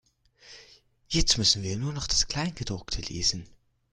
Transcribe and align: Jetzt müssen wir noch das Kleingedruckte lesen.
Jetzt 1.09 1.37
müssen 1.37 1.61
wir 1.61 1.77
noch 1.77 2.07
das 2.07 2.25
Kleingedruckte 2.25 3.01
lesen. 3.03 3.47